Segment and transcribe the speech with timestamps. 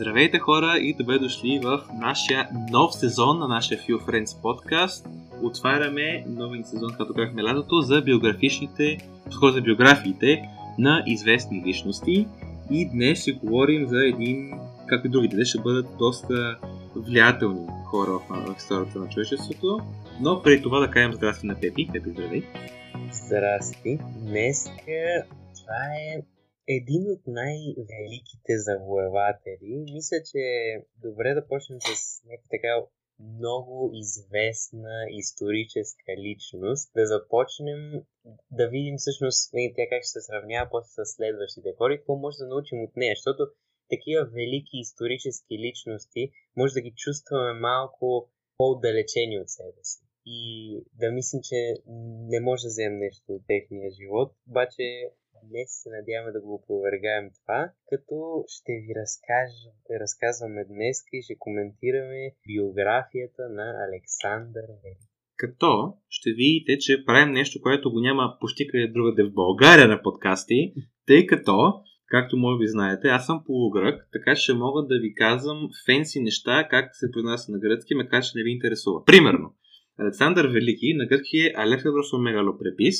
[0.00, 5.06] Здравейте хора и добре дошли в нашия нов сезон на нашия Few Friends подкаст.
[5.42, 8.98] Отваряме новия сезон, като казахме лятото, за биографичните,
[9.52, 10.42] за биографиите
[10.78, 12.26] на известни личности.
[12.70, 16.58] И днес ще говорим за един, както и другите, ще бъдат доста
[16.96, 19.80] влиятелни хора в, историята на човечеството.
[20.20, 21.88] Но преди това да кажем здрасти на Пепи.
[21.92, 22.42] Пепи, здравей!
[23.12, 23.98] Здрасти!
[24.18, 24.64] Днес
[25.54, 25.84] това
[26.14, 26.37] е
[26.68, 29.84] един от най-великите завоеватели.
[29.92, 32.72] Мисля, че е добре да почнем с някаква така
[33.20, 37.80] много известна историческа личност, да започнем
[38.50, 42.16] да видим всъщност нали, тя как ще се сравнява после с следващите хора и какво
[42.16, 43.42] може да научим от нея, защото
[43.90, 50.04] такива велики исторически личности може да ги чувстваме малко по-отдалечени от себе си.
[50.26, 50.40] И
[50.94, 51.74] да мислим, че
[52.32, 55.10] не може да вземем нещо от техния живот, обаче
[55.50, 58.16] Днес се надяваме да го опровергаем това, като
[58.54, 65.10] ще ви разкажем, разказваме днес и ще коментираме биографията на Александър Велик.
[65.36, 70.02] Като ще видите, че правим нещо, което го няма почти къде другаде в България на
[70.02, 70.74] подкасти,
[71.06, 75.68] тъй като Както може би знаете, аз съм полугрък, така че мога да ви казвам
[75.86, 79.04] фенси неща, как се произнася на гръцки, макар че не ви интересува.
[79.04, 79.54] Примерно,
[79.98, 82.96] Александър Велики на гръцки е Александрос Мегалопрепис,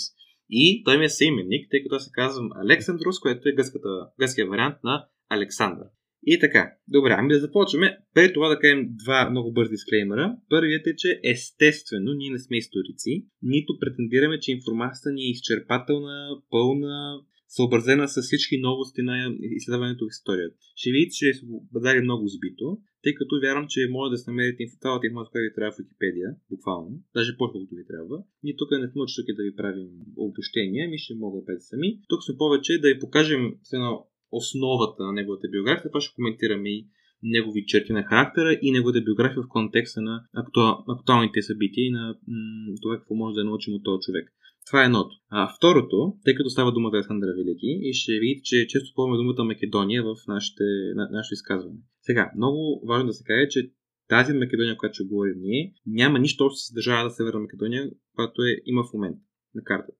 [0.50, 3.88] и той ми е съименник, тъй като се казвам Александрус, което е гъската,
[4.20, 5.86] гъския вариант на Александър.
[6.26, 7.98] И така, добре, ами да започваме.
[8.14, 10.36] Преди това да кажем два много бързи дисклеймера.
[10.48, 16.28] Първият е, че естествено ние не сме историци, нито претендираме, че информацията ни е изчерпателна,
[16.50, 17.20] пълна,
[17.56, 20.56] съобразена с всички новости на изследването в историята.
[20.80, 22.66] Ще видите, че се бъдали много сбито,
[23.02, 26.28] тъй като вярвам, че може да се намерите цялата информация, която ви трябва в Википедия,
[26.50, 28.16] буквално, даже по-колкото ви трябва.
[28.44, 31.88] Ние тук не сме тук да ви правим обобщения, ми ще мога да сами.
[32.08, 36.68] Тук сме повече да ви покажем с едно основата на неговата биография, това ще коментираме
[36.70, 36.86] и
[37.22, 42.18] негови черти на характера и неговата биография в контекста на актуал, актуалните събития и на
[42.28, 44.32] м- това какво може да научим от този човек.
[44.68, 45.16] Това е едното.
[45.30, 49.16] А второто, тъй като става дума за Александър Велики, и ще видите, че често ползваме
[49.16, 50.64] думата Македония в нашите,
[50.94, 51.78] на, нашето изказване.
[52.02, 53.70] Сега, много важно да се каже, че
[54.08, 58.52] тази Македония, която ще говорим ние, няма нищо общо с държавата Северна Македония, която е,
[58.66, 59.20] има в момента
[59.54, 59.98] на картата.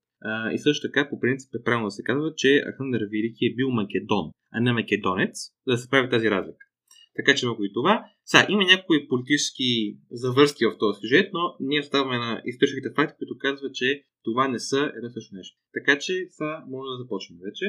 [0.53, 3.69] И също така, по принцип е правилно да се казва, че Александър Велики е бил
[3.71, 5.35] македон, а не македонец,
[5.67, 6.65] за да се прави тази разлика.
[7.15, 8.05] Така че много и това.
[8.25, 13.37] Сега, има някои политически завърски в този сюжет, но ние оставаме на историческите факти, които
[13.37, 15.57] казват, че това не са едно също нещо.
[15.73, 17.65] Така че сега може да започнем вече.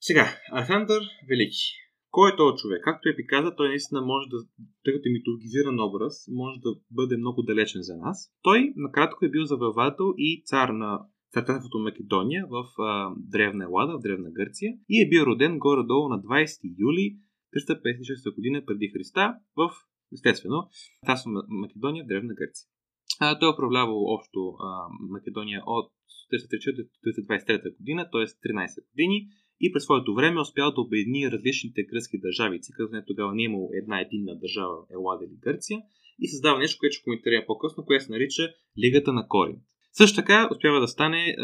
[0.00, 1.66] Сега, Александър Велики.
[2.10, 2.80] Кой е този човек?
[2.84, 4.38] Както Епи каза, той наистина може да,
[4.84, 8.32] тъй като е митологизиран образ, може да бъде много далечен за нас.
[8.42, 11.00] Той накратко е бил завоевател и цар на
[11.32, 16.18] Царството Македония в а, Древна Елада, в Древна Гърция и е бил роден горе-долу на
[16.22, 17.16] 20 юли
[17.54, 19.70] 356 година преди Христа в,
[20.12, 20.68] естествено,
[21.06, 22.66] Тасо Македония, Древна Гърция.
[23.20, 25.92] А, той е управлявал общо а, Македония от
[26.32, 28.26] 323 година, т.е.
[28.26, 29.28] 13 години
[29.60, 33.44] и през своето време успял да обедини различните гръцки държавици, като не тогава не е
[33.44, 35.78] имало една единна държава Елада или Гърция
[36.18, 38.42] и създава нещо, което ще коментираме по-късно, което се нарича
[38.84, 39.62] Лигата на Коринт.
[39.92, 41.36] Също така успява да стане,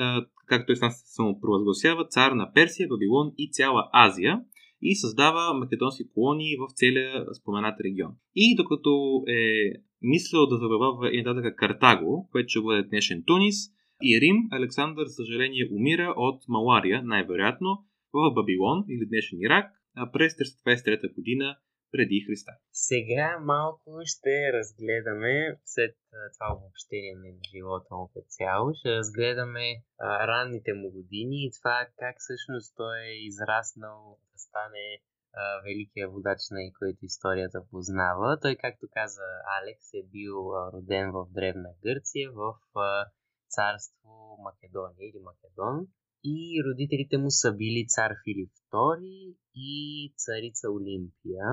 [0.47, 4.41] както той сам се само провъзгласява, цар на Персия, Вавилон и цяла Азия
[4.82, 8.12] и създава македонски колонии в целия споменат регион.
[8.36, 13.56] И докато е мислил да завоевава и нататък Картаго, което ще бъде днешен Тунис,
[14.02, 17.69] и Рим, Александър, за съжаление, умира от малария, най-вероятно,
[18.12, 19.66] в Бабилон или днешен Ирак,
[20.12, 21.56] през 323 година
[21.92, 22.52] преди Христа.
[22.72, 25.94] Сега малко ще разгледаме, след
[26.34, 29.66] това обобщение на живота му като цяло, ще разгледаме
[29.98, 34.86] а, ранните му години и това как всъщност той е израснал да стане
[35.34, 38.38] а, великия водач, на който историята познава.
[38.42, 39.28] Той, както каза
[39.58, 40.36] Алекс, е бил
[40.74, 43.06] роден в Древна Гърция, в а,
[43.48, 44.12] царство
[44.48, 45.86] Македония или Македон.
[46.25, 49.75] И родителите му са били цар Филип II и
[50.16, 51.46] царица Олимпия.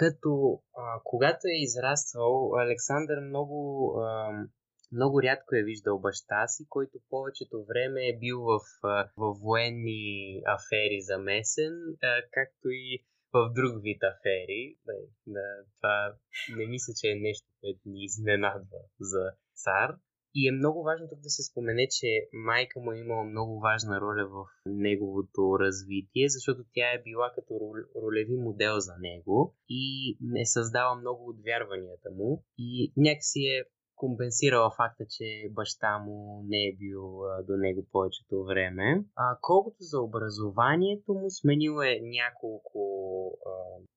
[0.00, 3.60] Като а, когато е израствал, Александър много,
[4.00, 4.30] а,
[4.92, 8.60] много рядко е виждал баща си, който повечето време е бил в,
[9.16, 14.76] в военни афери замесен, а, както и в друг вид афери.
[14.86, 14.92] Да,
[15.26, 16.14] да, това
[16.56, 19.96] не мисля, че е нещо, което ни изненадва за цар.
[20.34, 24.00] И е много важно тук да се спомене, че майка му е имала много важна
[24.00, 27.60] роля в неговото развитие, защото тя е била като
[28.02, 32.44] ролеви модел за него и е създава много от вярванията му.
[32.58, 33.64] И някакси е
[34.00, 37.02] компенсирала факта, че баща му не е бил
[37.48, 39.04] до него повечето време.
[39.16, 42.82] А, колкото за образованието му, сменил е няколко,
[43.46, 43.52] а,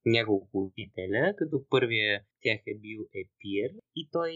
[0.06, 4.34] няколко учителя, като първия тях е бил Епир и той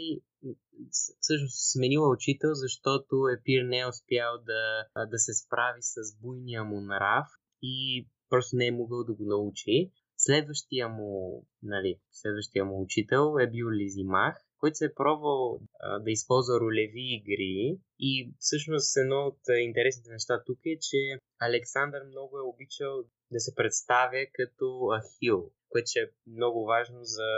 [1.21, 4.63] всъщност сменила учител, защото Епир не е успял да,
[5.05, 7.27] да се справи с буйния му нрав
[7.61, 9.91] и просто не е могъл да го научи.
[10.17, 15.59] Следващия му, нали, следващия му учител е бил Лизимах, който се е пробвал
[16.03, 22.37] да използва ролеви игри и всъщност едно от интересните неща тук е, че Александър много
[22.37, 27.29] е обичал да се представя като Ахил, което е много важно за,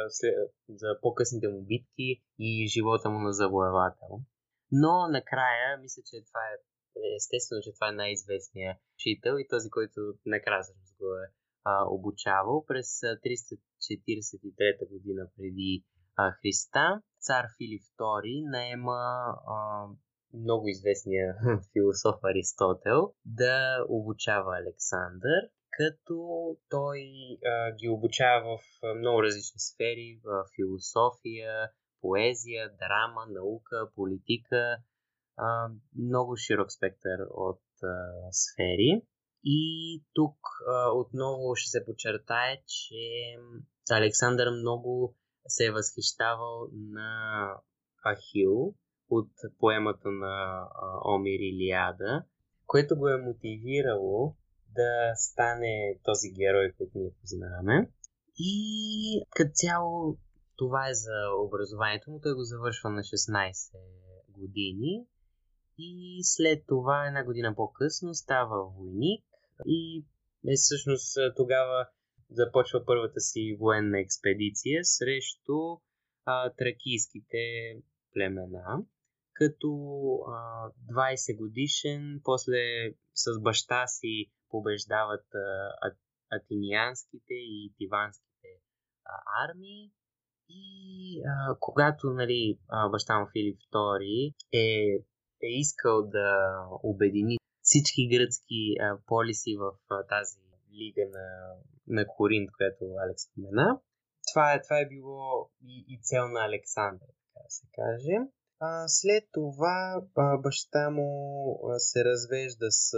[0.70, 4.12] за по-късните му битки и живота му на завоевател.
[4.72, 6.56] Но накрая, мисля, че това е
[7.16, 10.64] естествено, че това е най-известният учител и този, който накрая
[11.00, 11.26] го е
[11.64, 15.84] а, обучавал през 343 година преди
[16.20, 17.02] а, Христа.
[17.20, 19.02] Цар Филип II наема
[19.56, 19.88] а,
[20.34, 21.36] много известния
[21.74, 25.42] философ Аристотел да обучава Александър,
[25.78, 26.18] като
[26.70, 27.00] той
[27.46, 31.72] а, ги обучава в много различни сфери, в философия,
[32.02, 34.78] поезия, драма, наука, политика,
[35.38, 37.88] а, много широк спектър от а,
[38.32, 39.02] сфери.
[39.44, 40.38] И тук
[40.68, 43.36] а, отново ще се подчертае, че
[43.92, 45.16] Александър много
[45.50, 47.54] се е възхищавал на
[48.04, 48.74] Ахил
[49.10, 49.30] от
[49.60, 50.68] поемата на
[51.06, 52.24] Омир Илиада,
[52.66, 54.36] което го е мотивирало
[54.76, 57.90] да стане този герой, който ние познаваме.
[58.40, 60.18] И като цяло
[60.56, 62.20] това е за образованието му.
[62.24, 63.78] Той го завършва на 16
[64.30, 65.06] години
[65.78, 69.24] и след това една година по-късно става войник
[69.66, 70.06] и
[70.48, 71.88] е всъщност тогава
[72.32, 75.78] започва първата си военна експедиция срещу
[76.26, 77.44] а, тракийските
[78.14, 78.84] племена,
[79.34, 79.70] като
[80.28, 82.58] а, 20 годишен, после
[83.14, 85.92] с баща си побеждават а,
[86.32, 88.48] атинианските и тиванските
[89.06, 89.14] а,
[89.50, 89.92] армии.
[90.50, 92.60] И а, когато нали,
[92.92, 94.68] баща му Филип II е,
[95.44, 100.40] е искал да обедини всички гръцки а, полиси в а, тази
[100.74, 101.28] лига на,
[101.90, 103.80] на Коринт, която Алекс спомена.
[104.32, 108.18] Това е, това е било и, и цел на Александър, така да се каже.
[108.60, 111.10] А, след това а, баща му
[111.70, 112.92] а, се развежда с...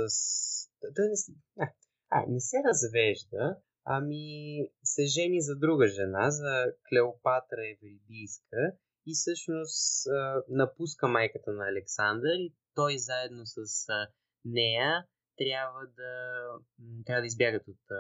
[0.95, 1.67] Той не, а,
[2.09, 4.25] а, не се развежда, ами
[4.83, 8.61] се жени за друга жена, за Клеопатра Евридийска
[9.07, 14.07] и всъщност а, напуска майката на Александър и той заедно с а,
[14.45, 16.43] нея трябва да,
[17.05, 17.95] трябва да избягат от а,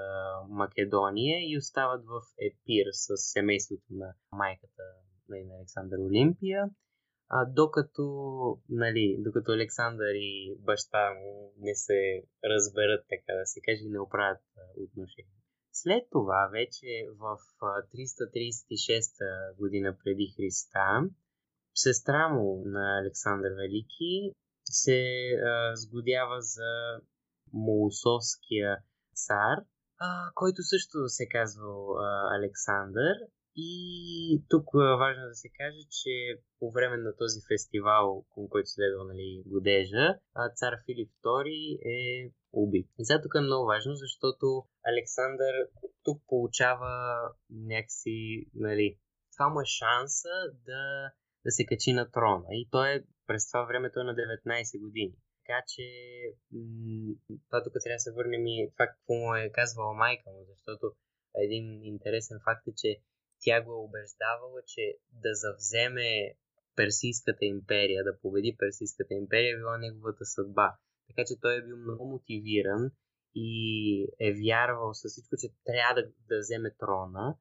[0.49, 4.83] Македония и остават в Епир с семейството на майката
[5.29, 6.69] нали, на Александър Олимпия.
[7.29, 8.05] А, докато,
[8.69, 13.99] нали, докато Александър и баща му не се разберат, така да се каже, и не
[13.99, 14.41] оправят
[14.77, 15.41] отношения.
[15.73, 21.09] След това, вече в 336 година преди Христа,
[21.75, 24.33] сестра му на Александър Велики
[24.65, 27.01] се а, сгодява за
[27.53, 28.77] Молосовския
[29.15, 29.57] цар,
[29.99, 31.73] а, който също се казва
[32.37, 33.15] Александър.
[33.55, 38.69] И тук е важно да се каже, че по време на този фестивал, към който
[38.69, 40.05] следва нали, годежа,
[40.55, 42.87] цар Филип II е убит.
[42.99, 44.45] И сега тук е много важно, защото
[44.91, 45.53] Александър
[46.03, 46.93] тук получава
[47.49, 48.97] някакси, нали,
[49.33, 51.11] това му е шанса да,
[51.45, 52.45] да се качи на трона.
[52.51, 55.15] И той е, през това време той е на 19 години.
[55.51, 55.85] Така че
[57.47, 60.95] това тук трябва да се върнем и това какво му е казвала майка му, защото
[61.35, 63.01] един интересен факт е, че
[63.41, 66.09] тя го е убеждавала, че да завземе
[66.75, 70.75] Персийската империя, да победи Персийската империя е била неговата съдба.
[71.07, 72.91] Така че той е бил много мотивиран
[73.35, 73.51] и
[74.19, 77.37] е вярвал със всичко, че трябва да, да вземе трона,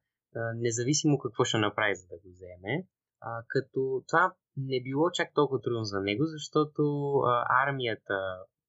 [0.55, 2.87] независимо какво ще направи, за да го вземе.
[3.21, 6.83] А, като това не било чак толкова трудно за него, защото
[7.25, 8.19] а, армията,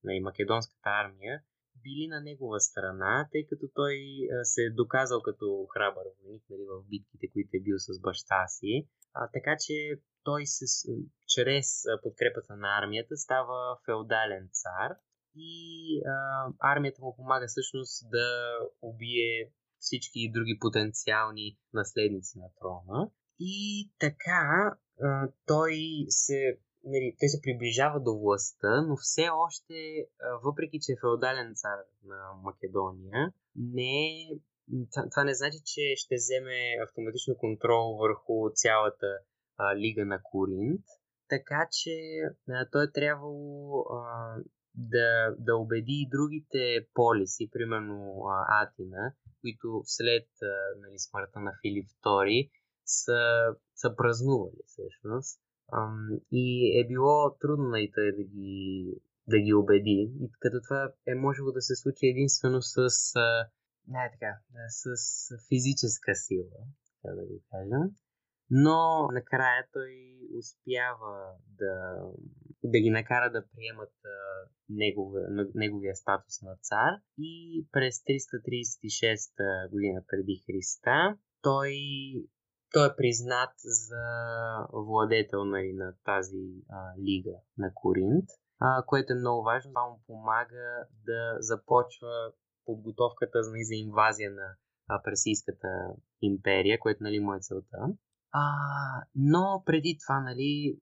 [0.05, 1.43] на македонската армия,
[1.83, 3.95] били на негова страна, тъй като той
[4.33, 8.47] а, се е доказал като храбър войник нали, в битките, които е бил с баща
[8.49, 8.89] си.
[9.15, 9.75] А, така че
[10.25, 10.65] той се,
[11.29, 14.91] чрез подкрепата на армията става феодален цар
[15.37, 15.57] и
[16.07, 23.11] а, армията му помага всъщност да убие всички други потенциални наследници на трона.
[23.41, 24.75] И така,
[25.47, 25.75] той
[26.09, 30.07] се нали, той се приближава до властта, но все още,
[30.45, 34.41] въпреки че е феодален цар на Македония, не е
[35.11, 39.07] това не значи, че ще вземе автоматично контрол върху цялата
[39.59, 40.85] а, лига на Коринт,
[41.29, 41.91] така че
[42.49, 44.37] а, той е трябвало а,
[44.75, 51.53] да, да убеди и другите полиси, примерно а, Атина, които след а, нали, смъртта на
[51.63, 52.51] Филип II
[52.85, 53.21] са,
[53.75, 55.41] са празнували всъщност.
[56.33, 56.45] И
[56.81, 58.95] е било трудно и нали, той да ги,
[59.29, 60.13] да ги убеди.
[60.21, 62.89] И като това е можело да се случи единствено с,
[63.89, 64.85] не, така, с
[65.49, 66.59] физическа сила,
[67.03, 67.95] така да го кажем
[68.55, 69.93] но накрая той
[70.39, 71.97] успява да,
[72.65, 80.03] да ги накара да приемат а, неговия, неговия статус на цар и през 336 година
[80.09, 81.73] преди Христа той,
[82.73, 84.05] той е признат за
[84.73, 88.25] владетел нали, на тази а, лига на Коринт,
[88.61, 89.73] а, което е много важно.
[89.73, 92.33] Това му помага да започва
[92.65, 94.57] подготовката нали, за инвазия на
[95.05, 95.69] Персийската
[96.23, 97.79] империя, което нали, му е целта.
[98.35, 98.45] А,
[99.15, 100.77] но преди това, нали,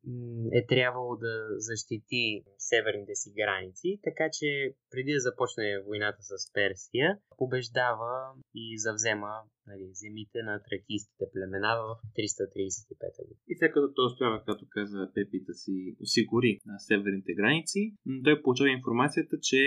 [0.53, 7.19] е трябвало да защити северните си граници, така че преди да започне войната с Персия,
[7.37, 13.41] побеждава и завзема нали, земите на тракийските племена в 335 година.
[13.51, 15.75] И след като той успява, както каза Пепи, да си
[16.05, 17.81] осигури на северните граници,
[18.25, 19.61] той получава информацията, че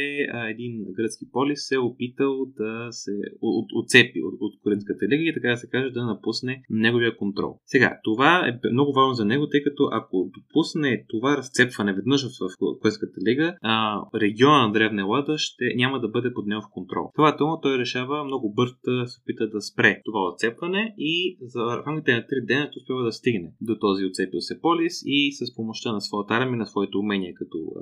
[0.54, 3.12] един гръцки полис се е опитал да се
[3.80, 7.60] отцепи от, от Коринската лига и така да се каже да напусне неговия контрол.
[7.66, 12.30] Сега, това е много важно за него, тъй като ако допусне това разцепване веднъж в
[12.82, 13.56] Коринската лига,
[14.16, 17.12] региона на Древна Лада ще няма да бъде под негов контрол.
[17.16, 21.84] Това тому той решава много бързо да се опита да спре това отцепване и за
[21.86, 25.92] рамките на 3 дена успява да стигне до този отцепил се полис и с помощта
[25.92, 27.82] на своята армия, на своите умения като а,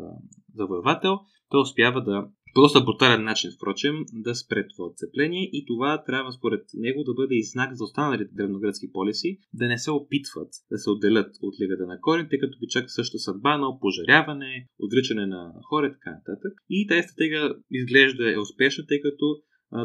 [0.56, 6.03] завоевател, той успява да по доста брутален начин, впрочем, да спре това отцепление и това
[6.03, 10.50] трябва според него да бъде и знак за останалите древногръцки полиси да не се опитват
[10.72, 14.68] да се отделят от лигата на Корин, тъй като ги чака същата съдба на пожаряване,
[14.80, 16.53] отричане на хора и така нататък.
[16.70, 19.25] И тази стратегия изглежда е успешна, тъй като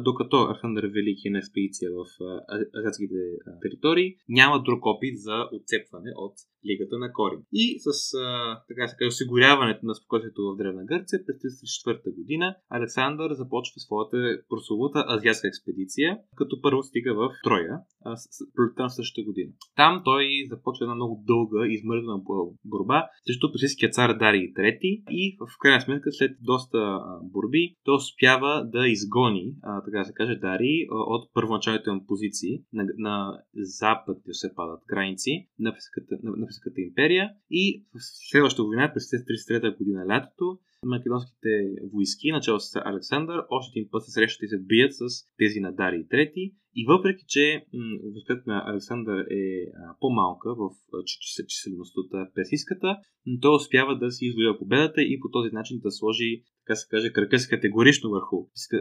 [0.02, 2.06] докато Архандър Велики на експедиция в
[2.78, 3.14] азиатските
[3.62, 6.34] територии, няма друг опит за отцепване от
[6.68, 7.40] Лигата на Корин.
[7.52, 7.88] И с
[8.68, 14.18] така се каже, осигуряването на спокойствието в Древна Гърция през 1934 година Александър започва своята
[14.48, 17.80] прословута азиатска експедиция, като първо стига в Троя,
[18.54, 19.52] пролетта на същата година.
[19.76, 22.18] Там той започва една много дълга, измързана
[22.64, 28.68] борба срещу персийския цар Дарий III и в крайна сметка след доста борби той успява
[28.72, 29.54] да изгони,
[29.84, 35.48] така да се каже, Дарий от първоначалните му позиции на, на запад, се падат граници
[35.58, 35.72] на
[36.22, 37.98] на Римската империя и в
[38.30, 41.50] следващата война през 1933 година лятото македонските
[41.92, 45.00] войски, начало с Александър, още един път се срещат и се бият с
[45.38, 46.54] тези на Дарий III.
[46.74, 47.66] И въпреки, че
[48.14, 49.66] възпитът на Александър е
[50.00, 50.70] по-малка в
[51.48, 52.96] численност от персийската,
[53.40, 57.12] той успява да си извоюва победата и по този начин да сложи, така се каже,
[57.12, 58.36] кръка си категорично върху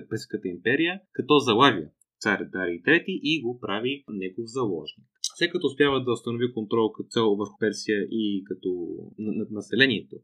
[0.09, 1.87] персийската империя, като залавя
[2.19, 5.05] цар Дарий III и го прави негов заложник.
[5.37, 8.69] След като успява да установи контрол като цел върху Персия и като
[9.51, 10.15] населението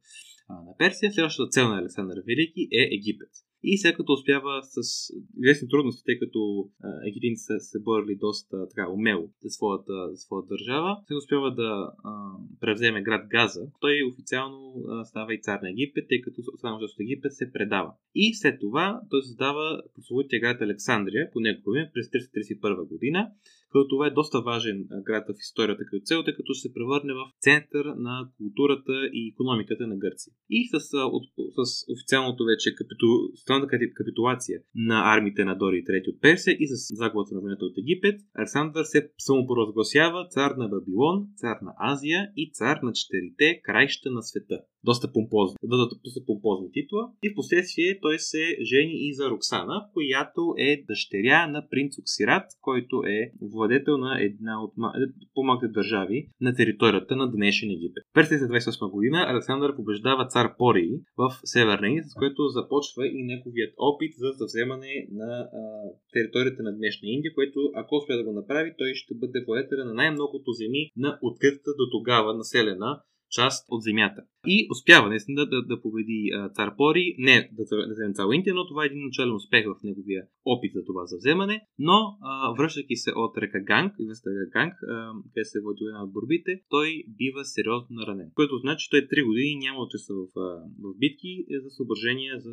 [0.50, 3.30] на Персия, следващата цел на Александър Велики е Египет.
[3.64, 6.70] И след като успява с известни трудности, тъй като
[7.08, 11.92] египтяните са се борили доста така умело за своята, за своята държава, се успява да
[12.04, 13.62] а, превземе град Газа.
[13.80, 17.52] Той официално а, става и цар на Египет, тъй като само част от Египет се
[17.52, 17.94] предава.
[18.16, 23.32] И след това той създава прословутия град Александрия по негово име през 331 година,
[23.72, 27.32] като това е доста важен град в историята като цел, тъй като се превърне в
[27.40, 30.34] център на културата и економиката на Гърция.
[30.50, 31.24] И с, от,
[31.58, 33.08] с официалното вече капиту,
[33.52, 37.78] странната капитулация на армите на Дори III от Персия и с загубата на войната от
[37.78, 44.12] Египет, Александър се самопровъзгласява цар на Бабилон, цар на Азия и цар на четирите краища
[44.12, 45.58] на света доста помпозна,
[46.04, 47.12] доста помпозна титла.
[47.24, 52.46] И в последствие той се жени и за Роксана, която е дъщеря на принц Оксират,
[52.62, 54.74] който е владетел на една от
[55.34, 58.04] по-малките държави на територията на днешен Египет.
[58.14, 64.14] През 1928 година Александър побеждава цар Пории в Северна с което започва и неговият опит
[64.18, 65.62] за завземане на а,
[66.14, 69.94] територията на днешна Индия, което ако успее да го направи, той ще бъде владетел на
[69.94, 74.22] най-многото земи на откритата до тогава населена част от земята.
[74.48, 78.36] И успява наистина да, да, да победи а, цар Пори, не да, да вземе цяла
[78.36, 81.62] Индия, но това е един начален успех в неговия опит за това завземане.
[81.80, 84.74] Но, а, връщайки се от река Ганг, река Ганг,
[85.34, 88.30] къде се е води една от борбите, той бива сериозно наранен.
[88.36, 90.28] Което значи, че той 3 години няма участва в,
[90.84, 92.52] в битки за съображения за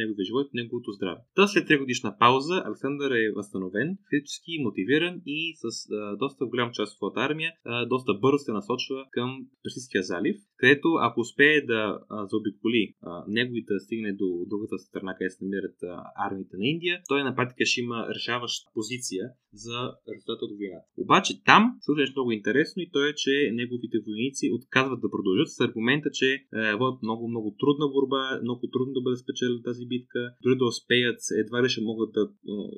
[0.00, 1.20] неговия живот и неговото здраве.
[1.36, 6.70] Та след 3 годишна пауза Александър е възстановен, физически мотивиран и с а, доста голям
[6.72, 11.60] част от своята армия а, доста бързо се насочва към Персийския залив, където ако успее
[11.60, 16.56] да а, заобиколи а, неговите да стигне до другата страна, където се намират а, армиите
[16.56, 19.24] на Индия, той на практика ще има решаваща позиция
[19.64, 19.78] за
[20.10, 20.86] резултата от войната.
[21.04, 25.48] Обаче там случва нещо много интересно и то е, че неговите войници отказват да продължат
[25.50, 26.40] с аргумента, че е,
[26.80, 31.20] водят много, много трудна борба, много трудно да бъде спечелена тази битка, дори да успеят,
[31.42, 32.22] едва ли ще могат да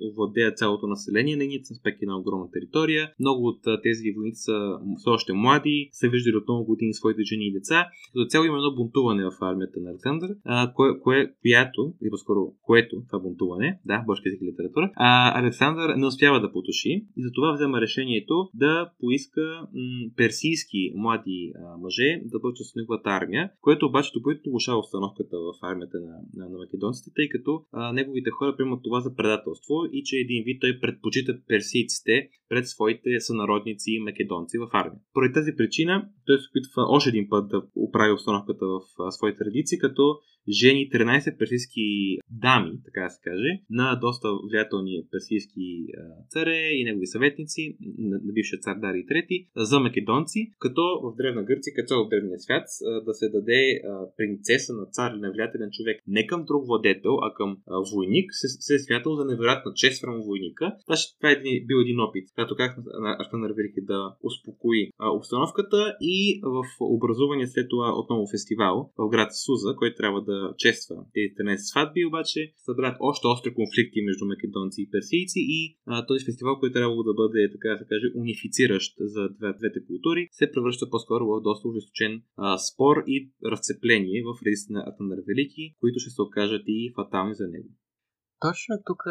[0.08, 3.12] овладеят цялото население на Индия, аспекти на огромна територия.
[3.20, 4.58] Много от тези войници са
[4.98, 7.86] все още млади, са виждали от много години своите жени и деца.
[8.12, 10.30] Като цяло има едно бунтуване в армията на Александър,
[10.74, 16.06] кое, кое, която, или по-скоро което, това бунтуване, да, бършка език литература, а, Александър не
[16.06, 22.38] успява да потуши и затова взема решението да поиска м- персийски млади а, мъже да
[22.38, 27.10] бъдат с неговата армия, което обаче допълнително влушава установката в армията на, на, на македонците,
[27.16, 31.38] тъй като а, неговите хора приемат това за предателство и че един вид той предпочита
[31.48, 35.00] персийците пред своите сънародници и македонци в армия.
[35.14, 38.80] Поради тази причина той се опитва още един път да оправи установката в
[39.12, 40.18] своите редици, като
[40.48, 45.86] жени 13 персийски дами, така да се каже, на доста влиятелни персийски
[46.28, 51.72] царе и негови съветници, на, бившия цар Дарий III, за македонци, като в Древна Гърция,
[51.76, 52.66] като в Древния свят,
[53.06, 53.80] да се даде
[54.16, 57.56] принцеса на цар или на влиятелен човек не към друг владетел, а към
[57.92, 60.76] войник, се, се е смятал за невероятна чест спрямо войника.
[61.20, 61.36] Това е
[61.68, 62.78] бил един опит, като как
[63.22, 69.76] Арканър Велики да успокои обстановката и в образувания след това отново фестивал в град Суза,
[69.76, 74.90] който трябва да чества тези 13 сватби, обаче събрат още остри конфликти между македонци и
[74.90, 79.22] персийци и а, този фестивал, който трябва да бъде, така да се каже, унифициращ за
[79.58, 83.16] двете култури, се превръща по-скоро в доста ожесточен а, спор и
[83.52, 87.70] разцепление в редиците на Атанар Велики, които ще се окажат и фатални за него.
[88.40, 89.02] Точно тук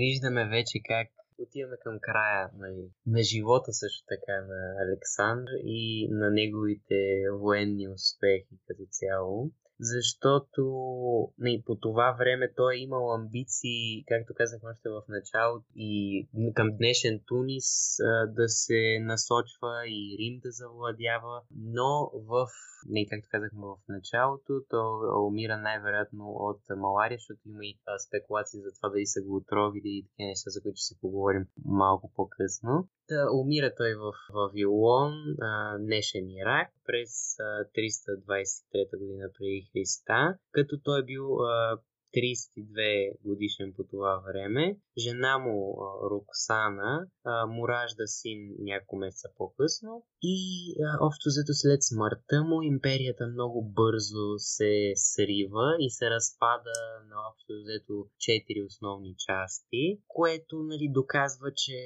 [0.00, 1.08] виждаме вече как
[1.42, 6.98] отиваме към края нали, на живота също така на Александър и на неговите
[7.40, 10.62] военни успехи като цяло защото
[11.38, 16.68] не, по това време той е имал амбиции, както казах още в началото, и към
[16.76, 17.96] днешен Тунис
[18.28, 22.46] да се насочва и Рим да завладява, но в
[22.88, 24.80] не, както казахме в началото, то
[25.26, 30.06] умира най-вероятно от малария, защото има и спекулации за това дали са го отровили и
[30.06, 32.88] такива неща, за които ще си поговорим малко по-късно.
[33.32, 35.12] Умира той в Вавилон,
[35.80, 41.38] днешен Ирак, през а, 323 година преди Христа, като той е бил
[42.16, 44.76] 32 годишен по това време.
[44.98, 45.76] Жена му,
[46.10, 47.06] Роксана,
[47.48, 50.36] му ражда син няколко месеца по-късно и
[51.00, 56.76] общо взето след смъртта му империята много бързо се срива и се разпада
[57.10, 61.76] на общо взето четири основни части, което нали, доказва, че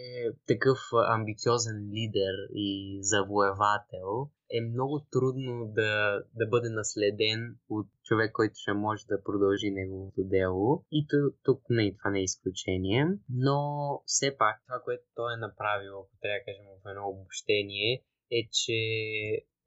[0.46, 8.55] такъв амбициозен лидер и завоевател е много трудно да, да бъде наследен от човек, който
[8.57, 10.85] ще може да продължи неговото дело.
[10.93, 11.07] И
[11.43, 13.07] тук не, това не е изключение.
[13.29, 13.59] Но
[14.07, 18.49] все пак това, което той е направил, ако трябва да кажем в едно обобщение, е,
[18.53, 18.79] че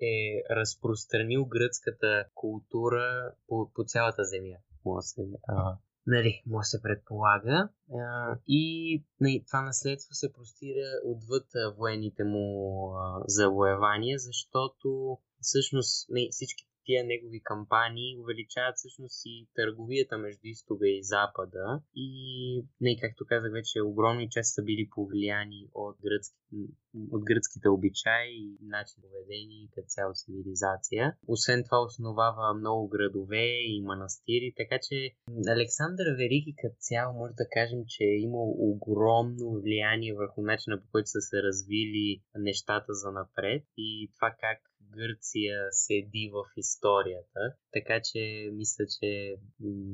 [0.02, 4.58] е разпространил гръцката култура по, по цялата земя.
[4.86, 7.70] Може се а, нали, може се предполага.
[8.48, 11.46] И нали, това наследство се простира отвъд
[11.78, 12.46] военните му
[13.28, 21.04] завоевания, защото всъщност нали, всички тия негови кампании увеличават всъщност и търговията между изтога и
[21.04, 22.10] запада и
[22.82, 26.38] не, както казах вече, огромни части са били повлияни от, гръцки,
[27.12, 31.16] от гръцките обичаи и начин поведение като цяло цивилизация.
[31.28, 34.96] Освен това основава много градове и манастири, така че
[35.48, 40.88] Александър Велики като цяло може да кажем, че е имал огромно влияние върху начина по
[40.92, 44.60] който са се развили нещата за напред и това как
[44.98, 47.44] Гърция седи в историята.
[47.74, 48.22] Така че
[48.54, 49.36] мисля, че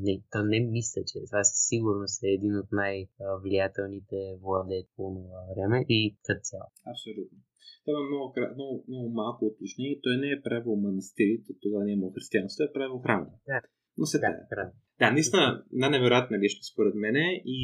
[0.05, 5.41] не, то не мисля, че това със сигурност е един от най-влиятелните владетели по това
[5.51, 6.69] време и като цяло.
[6.91, 7.37] Абсолютно.
[7.85, 9.99] Това е много, много, много малко уточнение.
[10.03, 13.27] Той не е правил манастири, тогава не е имал християнство, е правил храма.
[13.47, 13.61] Да.
[13.97, 14.71] Но се да, да.
[15.03, 17.59] Да, наистина, най-невероятна личност според мене и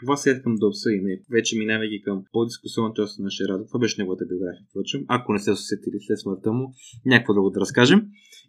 [0.00, 3.68] това след към да обсъдим, вече минавайки към по-дискусионната част на нашия разговор.
[3.68, 5.00] Това беше неговата биография, впрочем.
[5.08, 6.64] Ако не се усетили след смъртта му,
[7.06, 8.00] някакво друго да разкажем.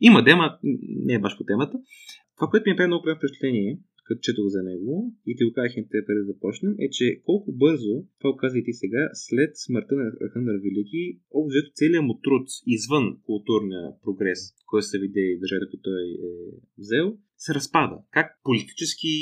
[0.02, 0.46] Има дема,
[1.08, 1.78] не е баш по темата.
[2.38, 5.74] Това, което ми е много голямо впечатление, като четох за него и ти го казах
[5.92, 9.96] те преди да започнем, е, че колко бързо, това каза и ти сега, след смъртта
[9.96, 11.04] на Архангел Велики,
[11.40, 16.36] общо целият му труд извън културния прогрес, който се види и държавата, който той е
[16.84, 17.96] взел, се разпада.
[18.12, 19.14] Как политически,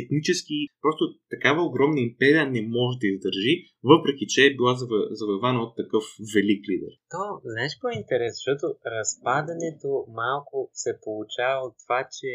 [0.00, 3.54] етнически, просто такава огромна империя не може да издържи,
[3.92, 4.74] въпреки че е била
[5.18, 6.92] завоевана от такъв велик лидер.
[7.14, 8.38] То, знаеш какво е интересно?
[8.40, 8.66] Защото
[8.96, 9.88] разпадането
[10.22, 12.30] малко се получава от това, че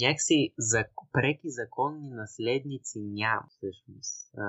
[0.00, 0.80] някакси за
[1.12, 4.46] преки законни наследници няма всъщност а,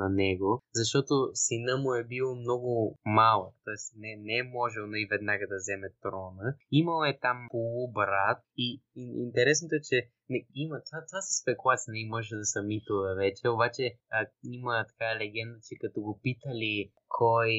[0.00, 3.78] на него, защото сина му е бил много малък, т.е.
[4.02, 6.46] Не, не е можел и веднага да вземе трона.
[6.70, 11.92] Имал е там полубрат и, и интересното е, че не, има, това, това са спекулации,
[11.92, 16.92] не може да са митове вече, обаче а, има така легенда, че като го питали
[17.08, 17.52] кой,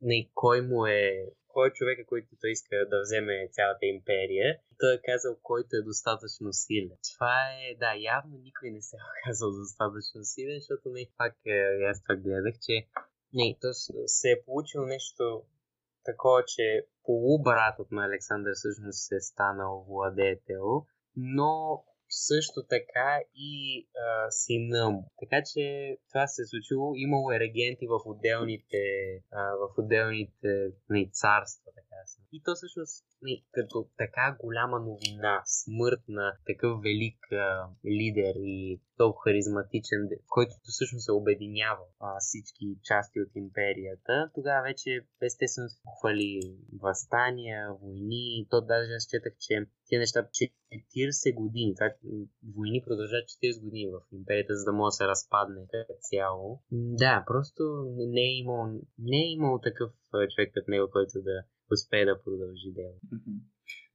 [0.00, 1.00] не, кой му е
[1.54, 4.58] кой е човека, който той иска да вземе цялата империя.
[4.80, 6.98] Той е казал, който е достатъчно силен.
[7.14, 11.58] Това е, да, явно никой не се е казал достатъчно силен, защото не пак е,
[11.90, 12.74] аз това гледах, че
[13.34, 13.68] не, то
[14.06, 15.42] се е получило нещо
[16.04, 24.90] такова, че полубратът на Александър всъщност е станал владетел, но също така и а, сина
[24.90, 25.10] му.
[25.20, 26.94] Така че това се е случило.
[26.94, 28.82] Имало е регенти в отделните,
[29.32, 32.20] а, в отделните нали, царства, така се.
[32.36, 33.04] И то всъщност
[33.52, 37.68] като така голяма новина, смърт на такъв велик а,
[37.98, 44.90] лидер и толкова харизматичен, който всъщност се обединява а, всички части от империята, тогава вече
[45.22, 46.30] естествено се хвали
[46.82, 48.46] възстания, войни.
[48.50, 49.54] То даже аз четах, че
[49.88, 51.88] тези неща 40 години, това
[52.56, 55.62] войни продължават 40 години в империята, за да може да се разпадне
[56.00, 56.62] цяло.
[56.72, 57.62] Да, просто
[58.14, 58.60] не е имал,
[58.98, 59.90] не е имал такъв
[60.34, 61.36] човек като него, който да
[61.74, 62.94] успее да продължи дело.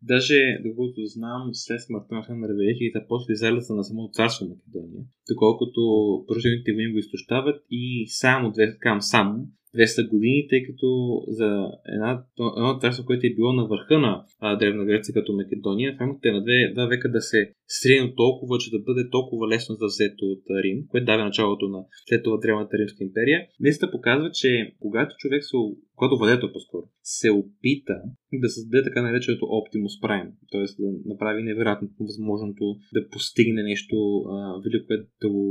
[0.01, 5.81] Даже, доколкото знам, след смъртта на Ханна Великите, после изляза на само царство Македония, доколкото
[6.27, 12.23] продължителните войни го изтощават и само, кам, само 200 години, тъй като за една,
[12.57, 14.25] едно царство, което е било на върха на
[14.59, 18.71] Древна Греция като Македония, в рамките на две, два века да се стрина толкова, че
[18.71, 22.77] да бъде толкова лесно за взето от Рим, което даде началото на след това Древната
[22.77, 25.57] Римска империя, наистина показва, че когато човек се
[25.99, 27.95] когато владето по-скоро, се опита
[28.33, 30.65] да създаде така нареченото Optimus Prime, т.е.
[30.81, 34.87] да направи невероятното възможното да постигне нещо а, велико,
[35.21, 35.43] да го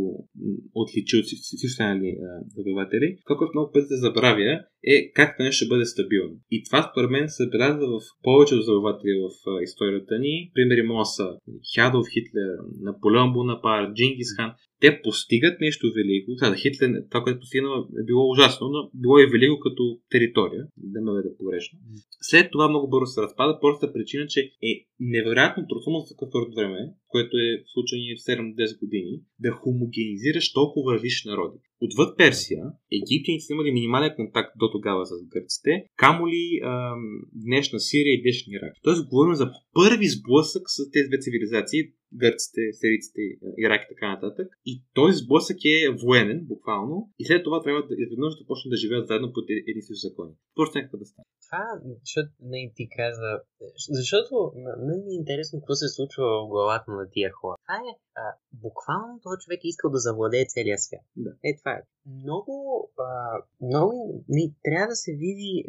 [0.75, 2.11] отличи от всички останали
[2.57, 3.09] завоеватели.
[3.27, 4.53] Това, което много пъти се забравя,
[4.95, 6.35] е как това нещо ще бъде стабилно.
[6.51, 10.51] И това според мен се забелязва в повечето завоеватели в а, историята ни.
[10.55, 11.27] Примери може са
[12.09, 16.31] Хядов Хитлер, Наполеон Бонапарт, Джингис Хан те постигат нещо велико.
[16.37, 21.01] Сега, Хитлер, това, което постигнал е било ужасно, но било и велико като територия, да
[21.01, 21.79] ме веда погрешно.
[22.21, 26.79] След това много бързо се разпада, простата причина, че е невероятно трудно за такъв време,
[27.09, 31.59] което е в случай в 7-10 години, да хомогенизираш толкова различни народи.
[31.81, 37.03] Отвъд Персия, египтяните са имали минимален контакт до тогава с гърците, камо ли ам,
[37.35, 38.73] днешна Сирия и днешния Ирак.
[38.83, 43.21] Тоест говорим за първи сблъсък с тези две цивилизации, гърците, сирийците,
[43.59, 44.49] Ирак и така нататък.
[44.67, 48.77] И този сблъсък е военен, буквално, и след това трябва да изведнъж да почнат да
[48.77, 50.35] живеят заедно под едни си закони.
[50.55, 51.25] Просто някакъв да стане.
[51.47, 51.65] Това,
[52.05, 53.31] защото не ти каза,
[53.99, 54.33] защото
[54.87, 57.58] мен ми е интересно какво се случва в главата на тия хора.
[57.69, 61.05] Това е а, буквално този човек е искал да завладее целия свят.
[61.17, 61.31] Да.
[61.45, 61.83] Е, това е.
[62.23, 62.55] Много,
[62.99, 63.11] а,
[63.61, 65.65] много не, трябва да се види,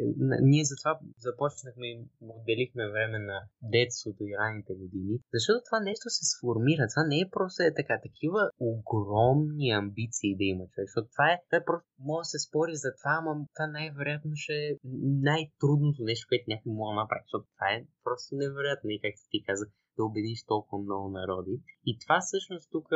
[0.52, 2.04] ние затова започнахме и
[2.36, 6.92] отделихме време на детството и ранните години, защото това нещо се сформира.
[6.92, 7.94] Това не е просто е така.
[8.08, 8.40] Такива
[8.72, 12.74] огромни амбиции да има човек, защото това е, това е просто, може да се спори
[12.84, 14.76] за това, ама това най-вероятно ще е
[15.28, 19.38] най-трудното нещо, което някой може да направи, защото това е просто невероятно и как ти
[19.48, 19.64] каза,
[19.96, 21.60] да убедиш толкова много народи.
[21.86, 22.88] И това всъщност тук,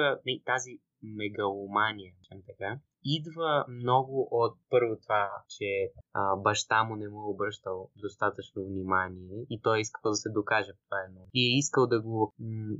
[0.44, 2.12] тази мегаломания,
[2.46, 8.64] така, идва много от първо това, че а, баща му не му е обръщал достатъчно
[8.64, 11.20] внимание и той е искал да се докаже в това едно.
[11.34, 12.34] И е искал да го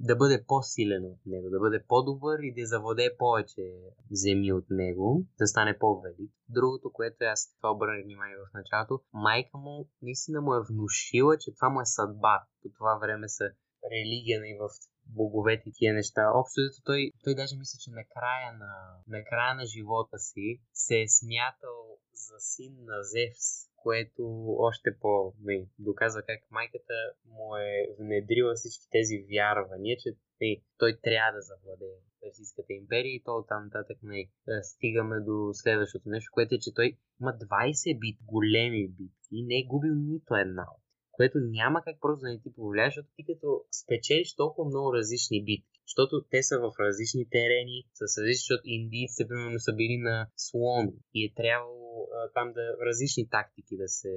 [0.09, 3.63] да бъде по-силен от него, да бъде по-добър и да завладее повече
[4.11, 6.31] земи от него, да стане по-велик.
[6.49, 11.55] Другото, което аз това обърнах внимание в началото, майка му наистина му е внушила, че
[11.55, 12.43] това му е съдба.
[12.63, 13.45] По това време са
[13.93, 14.69] религия и в
[15.07, 16.23] боговете и тия неща.
[16.35, 18.73] Общо той, той даже мисля, че на края на,
[19.09, 24.23] на края на живота си се е смятал за син на Зевс, което
[24.59, 26.95] още по не, доказва как майката
[27.27, 30.09] му е внедрила всички тези вярвания, че
[30.41, 34.31] не, той трябва да завладее Персийската империя и то там нататък не,
[34.63, 39.59] стигаме до следващото нещо, което е, че той има 20 бит, големи битки и не
[39.59, 40.84] е губил нито една от
[41.17, 45.45] което няма как просто да не ти повлияе, защото ти като спечелиш толкова много различни
[45.45, 50.27] битки, защото те са в различни терени, с различни, защото индийците, примерно, са били на
[50.37, 54.15] слон и е трябвало а, там да различни тактики да се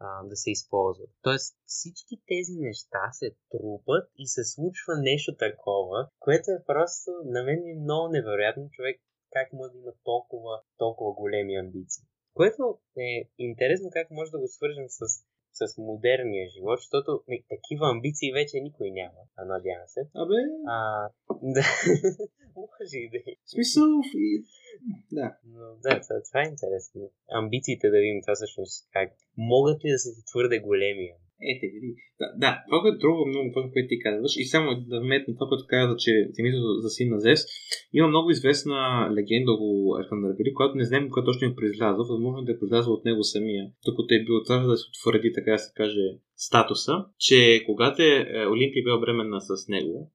[0.00, 1.10] а, да се използват.
[1.22, 7.42] Тоест всички тези неща се трупат и се случва нещо такова, което е просто на
[7.42, 9.00] мен е много невероятно човек
[9.32, 12.04] как може да има толкова, толкова големи амбиции.
[12.34, 15.00] Което е интересно как може да го свържем с
[15.60, 20.00] с модерния живот, защото не, такива амбиции вече никой няма, а надявам се.
[20.22, 20.38] Абе...
[20.66, 21.08] А,
[21.42, 21.64] да,
[22.56, 23.34] може и да е.
[23.46, 23.84] Смисъл...
[24.14, 24.44] И...
[25.12, 25.36] Да.
[25.44, 27.10] Но, да, това, това е интересно.
[27.30, 29.12] Амбициите да видим това всъщност как.
[29.36, 31.12] Могат ли да са ти твърде големи?
[31.50, 31.90] Ете, види.
[32.20, 34.32] Да, да, това е друго много това, което ти казваш.
[34.36, 37.42] И само да вметна това, което каза, че мисля за син на Зевс.
[37.92, 38.78] Има много известна
[39.16, 42.04] легенда около Архандър Вели, която не знаем кога точно е произлязла.
[42.12, 45.52] Възможно да е произлязла от него самия, докато е бил това да се утвърди, така
[45.52, 50.12] да се каже, статуса, че когато е, е Олимпия била бременна с него,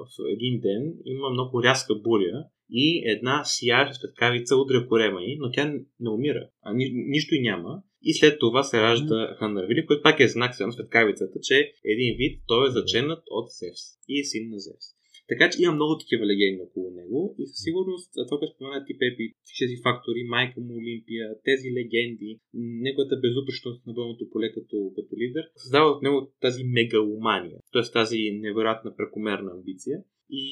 [0.00, 5.50] в един ден има много рязка буря и една сияща светкавица удря корема й, но
[5.50, 7.82] тя не умира, а ни, нищо и няма.
[8.02, 12.42] И след това се ражда Ханарвили, който пак е знак на светкавицата, че един вид
[12.46, 14.96] той е заченат от Зевс и е син на Зевс.
[15.28, 18.92] Така че има много такива легенди около него и със сигурност това, което спомена ти
[19.00, 19.26] Пепи,
[19.60, 25.44] тези фактори, майка му Олимпия, тези легенди, неговата безупречност на бъдното поле като, като лидер,
[25.56, 27.82] създава от него тази мегаломания, т.е.
[27.92, 29.96] тази невероятна прекомерна амбиция.
[30.30, 30.44] И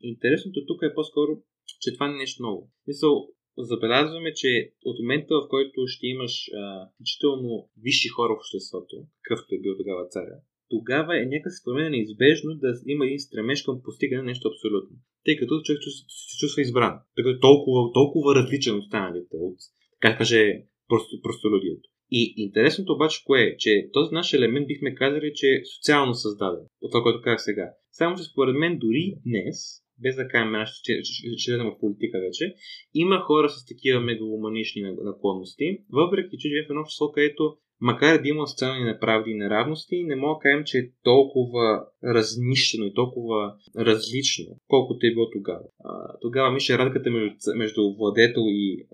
[0.00, 1.32] интересното тук е по-скоро,
[1.80, 2.70] че това не е нещо ново.
[2.86, 3.28] Мисъл,
[3.58, 6.50] забелязваме, че от момента, в който ще имаш
[6.94, 10.36] включително висши хора в обществото, какъвто е бил тогава царя,
[10.68, 14.96] тогава е някак според мен неизбежно да има един стремеж към постигане на нещо абсолютно.
[15.24, 16.94] Тъй като човек се чувства избран.
[17.16, 19.58] Като е толкова, толкова различен останалите, от,
[20.00, 21.88] как каже, просто, простолюдието.
[22.10, 26.64] И интересното обаче кое е, че този наш елемент бихме казали, че е социално създаден,
[26.80, 27.70] от това, което казах сега.
[27.92, 30.92] Само, че според мен дори днес, без да кажем нашите
[31.36, 32.54] ще в политика вече,
[32.94, 38.28] има хора с такива мегаломанични наклонности, въпреки че живеем в едно общество, където макар да
[38.28, 43.54] има социални неправди и неравности, не мога да кажем, че е толкова разнищено и толкова
[43.78, 45.64] различно, колкото е било тогава.
[45.84, 48.86] А, тогава мисля, разликата между, между владетел и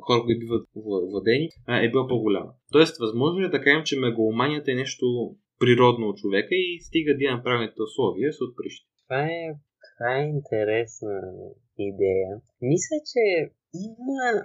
[0.00, 0.68] хора, които биват
[1.10, 2.52] владени, е била по-голяма.
[2.72, 5.06] Тоест, възможно е да кажем, че мегаломанията е нещо
[5.58, 8.86] природно от човека и стига да има правилните условия, се отприщи.
[9.08, 9.54] Това е,
[9.98, 11.20] това е интересна
[11.78, 12.40] идея.
[12.60, 14.42] Мисля, че има,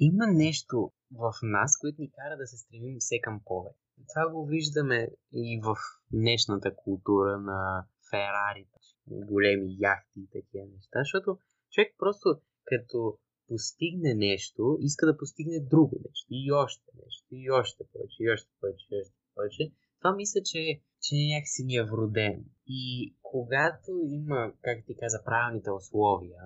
[0.00, 3.78] има нещо в нас, което ни кара да се стремим все към повече.
[4.14, 5.76] Това го виждаме и в
[6.12, 11.38] днешната култура на Ферарите, големи яхти и такива неща, защото
[11.70, 17.84] човек просто като постигне нещо, иска да постигне друго нещо и още нещо, и още
[17.92, 19.72] повече, и още повече, и още повече.
[19.98, 22.44] Това мисля, че, че някакси ни е вроден.
[22.66, 26.42] И когато има, как ти каза, правилните условия,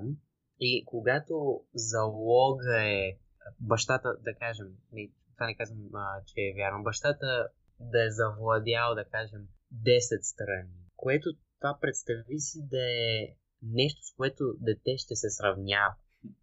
[0.60, 3.18] и когато залога е
[3.60, 7.48] бащата, да кажем, не, това не казвам, а, че е вярно, бащата
[7.80, 11.28] да е завладял, да кажем, 10 страни, което
[11.60, 13.28] това представи си да е
[13.62, 15.94] нещо, с което дете ще се сравнява,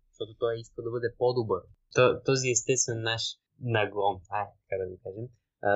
[0.09, 1.61] защото той иска да бъде по-добър.
[2.25, 3.23] Този естествен наш
[3.59, 5.27] наглон, ай, как да го кажем,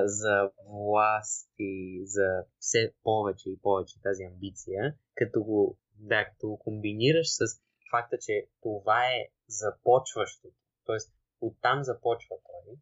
[0.05, 6.59] за власт и за все повече и повече тази амбиция, като го, да, като го
[6.59, 7.39] комбинираш с
[7.91, 10.55] факта, че това е започващото.
[10.85, 12.75] Тоест, оттам започва той.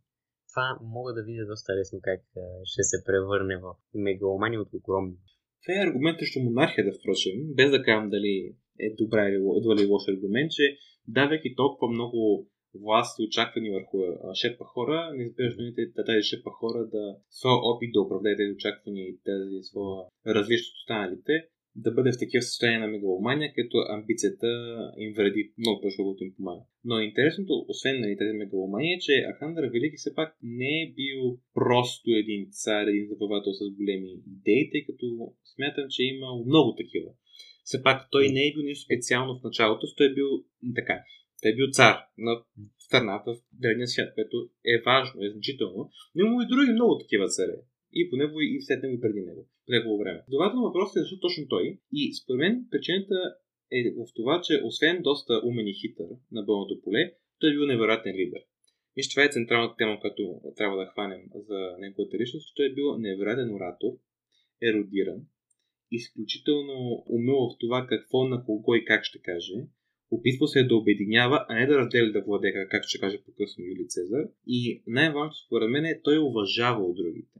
[0.54, 2.22] Това мога да видя доста лесно как
[2.63, 5.18] ще се превърне в мегаломания от огромни.
[5.63, 10.04] Това е аргумент срещу монархията, впрочем, без да казвам дали е добра или, дали лош
[10.10, 12.48] аргумент, че давайки толкова много
[12.83, 13.97] власт и очаквани върху
[14.41, 19.19] шепа хора, неизбежно е тази шепа хора да своя опит да оправдае тези очаквания и
[19.25, 21.33] тази своя различност от останалите,
[21.75, 24.47] да бъде в такива състояния на мегаломания, като амбицията
[24.97, 26.61] им вреди много по колкото им помага.
[26.83, 30.91] Но интересното, освен на нали, тези мегаломания, е, че Ахандър Велики все пак не е
[30.99, 31.21] бил
[31.53, 35.05] просто един цар, един забавател с големи идеи, тъй като
[35.53, 37.11] смятам, че е имал много такива.
[37.63, 40.29] Все пак той не е бил нещо специално в началото, той е бил
[40.75, 40.97] така.
[41.41, 42.43] Той е бил цар на
[42.80, 45.89] страната в древния свят, което е важно, е значително.
[46.15, 47.56] Но има и други много такива царе
[47.93, 50.24] и по него и след него и преди него, по негово време.
[50.26, 51.80] Следователно въпросът е защо точно той.
[51.91, 53.36] И според мен причината
[53.71, 57.65] е в това, че освен доста умен и хитър на бълното поле, той е бил
[57.65, 58.41] невероятен лидер.
[58.98, 62.56] Мисля, това е централната тема, която трябва да хванем за неговата личност.
[62.56, 63.91] Той е бил невероятен оратор,
[64.62, 65.21] еродиран,
[65.91, 69.54] изключително умел в това какво на кого и как ще каже.
[70.15, 73.88] Опитва се да обединява, а не да разделя да владее, как ще каже по-късно Юли
[73.88, 74.23] Цезар.
[74.47, 77.39] И най-важното според мен е, той уважава от другите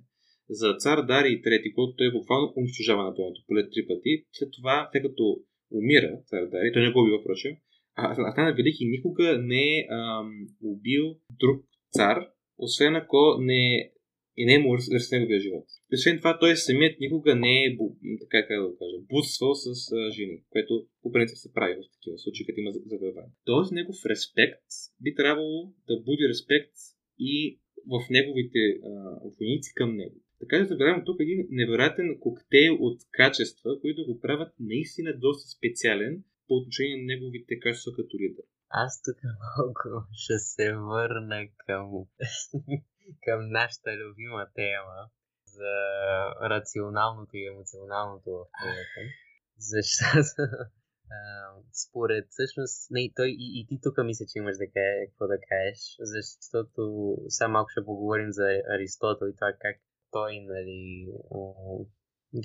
[0.50, 4.26] за цар Дарий III, който той буквално унищожава на пълното поле три пъти.
[4.32, 5.38] След това, тъй като
[5.72, 7.56] умира цар Дарий, той не го убива, впрочем,
[7.96, 10.32] а Атана Велики никога не е ам,
[10.64, 13.92] убил друг цар, освен ако не
[14.38, 15.68] и не е му с неговия живот.
[15.92, 17.78] И освен това, той самият никога не е,
[18.20, 21.92] така как да го кажа, бутствал с а, жени, което по принцип се прави в
[21.96, 23.32] такива случаи, като има завоевание.
[23.46, 24.68] Този негов респект
[25.02, 26.76] би трябвало да буди респект
[27.20, 28.90] и в неговите а,
[29.40, 30.16] войници към него.
[30.40, 36.24] Така да забравям тук един невероятен коктейл от качества, които го правят наистина доста специален
[36.48, 38.44] по отношение на неговите качества като лидер.
[38.70, 39.18] Аз тук
[39.58, 41.92] малко ще се върна към,
[43.24, 45.10] към нашата любима тема
[45.46, 45.74] за
[46.50, 49.02] рационалното и емоционалното в книгата.
[49.58, 50.42] Защото
[51.88, 55.40] според всъщност, не, той и, и ти тук мисля, че имаш да кае, какво да
[55.50, 56.82] кажеш, защото
[57.28, 59.78] сега малко ще поговорим за Аристотел и това как
[60.12, 61.08] той, нали,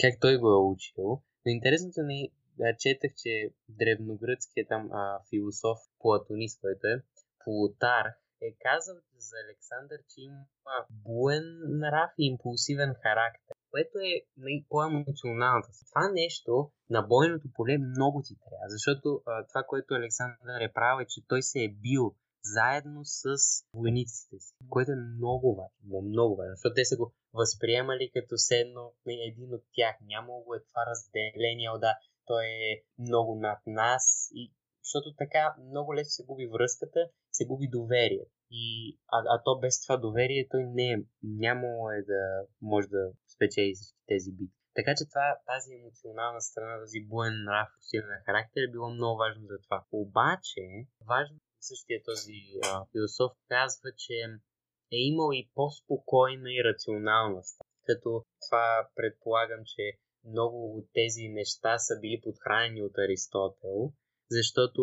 [0.01, 1.23] как той го е учил.
[1.47, 2.31] Но интересното не
[2.79, 7.03] четах, че древногръцкият там а, философ, платонист, който е,
[7.45, 10.45] Плутарх, е казал за Александър, че има
[10.91, 11.45] буен
[11.81, 15.69] нрав и импулсивен характер, което е нали, по-емоционалната.
[15.89, 21.03] Това нещо на бойното поле много ти трябва, защото а, това, което Александър е правил
[21.03, 23.35] е, че той се е бил заедно с
[23.75, 28.93] войниците си, което е много важно, много важно, защото те са го възприемали като седно
[29.07, 29.97] един от тях.
[30.01, 31.95] Нямало го е това разделение, да,
[32.27, 37.01] той е много над нас, и, защото така много лесно се губи връзката,
[37.33, 38.27] се губи доверие.
[38.51, 42.23] И, а, а то без това доверие той не е, нямало е да
[42.63, 44.61] може да спечели всички тези битки.
[44.75, 49.43] Така че това, тази емоционална страна, тази буен нрав, усилен характер е било много важно
[49.47, 49.85] за това.
[49.93, 50.65] Обаче,
[51.07, 54.15] важно същия този а, философ казва, че
[54.93, 57.71] е имал и по-спокойна и рационална страна.
[57.87, 59.85] Като това предполагам, че
[60.25, 63.93] много от тези неща са били подхранени от Аристотел,
[64.31, 64.83] защото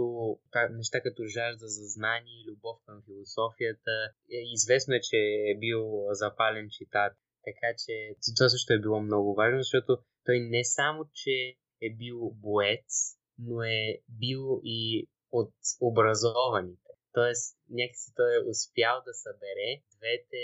[0.71, 3.91] неща като жажда за знание любов към философията,
[4.31, 5.17] е, известно е, че
[5.51, 5.81] е бил
[6.11, 7.17] запален читател.
[7.43, 12.31] Така че това също е било много важно, защото той не само, че е бил
[12.33, 16.91] боец, но е бил и от образованите.
[17.13, 20.43] Тоест, някакси той е успял да събере двете,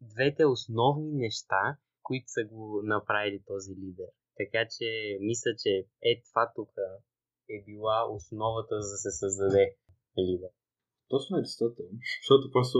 [0.00, 4.10] двете основни неща, които са го направили този лидер.
[4.36, 5.70] Така че мисля, че
[6.02, 6.70] е това тук
[7.54, 9.64] е била основата за да се създаде
[10.18, 10.52] лидер.
[11.12, 11.86] Точно е Аристотел,
[12.20, 12.78] защото просто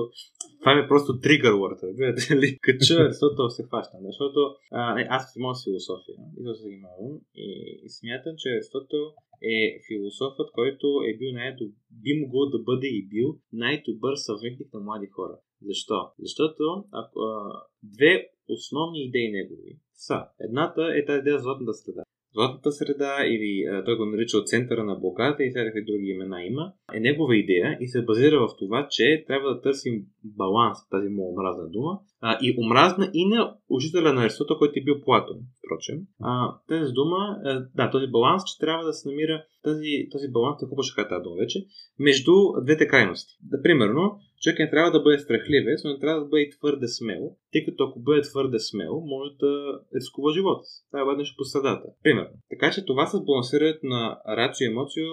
[0.60, 2.48] това е просто тригър word, разбирате ли?
[2.64, 7.14] Като чуя Аристотел се хващам, защото а, не, аз с философия и се занимавам
[7.46, 7.48] и,
[7.86, 9.04] и смятам, че Аристотел
[9.56, 11.50] е философът, който е бил най
[12.02, 15.36] би могъл да бъде и бил най-добър съветник на млади хора.
[15.62, 15.98] Защо?
[16.18, 16.62] Защото
[17.00, 18.12] ако, а, две
[18.48, 20.18] основни идеи негови са.
[20.40, 22.02] Едната е тази идея за златната среда.
[22.38, 26.72] Златната среда, или той го нарича от центъра на богата и всякакви други имена има,
[26.94, 31.32] е негова идея и се базира в това, че трябва да търсим баланс, тази му
[31.32, 35.98] омразна дума, а, и омразна и на учителя на Аристотел, който е бил Платон, впрочем.
[36.20, 40.56] А, тази дума, а, да, този баланс, че трябва да се намира тази, този баланс,
[40.60, 41.58] какво ще кажа дума вече,
[41.98, 42.32] между
[42.64, 43.32] двете крайности.
[43.42, 47.36] Да, примерно, човек не трябва да бъде страхливец, но не трябва да бъде твърде смел,
[47.52, 50.84] тъй като ако бъде твърде смел, може да рискува живота си.
[50.90, 51.86] Това е бъде по средата.
[52.02, 52.34] Примерно.
[52.50, 55.08] Така че това с балансирането на рацио и емоцио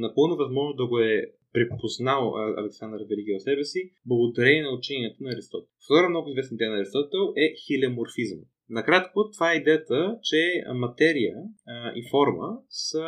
[0.00, 5.30] напълно възможно да го е припознал Александър Велики в себе си, благодарение на учението на
[5.30, 5.68] Аристотел.
[5.84, 8.40] Втора много известна идея на Аристотел е хилеморфизъм.
[8.70, 13.04] Накратко, това е идеята, че материя а, и форма са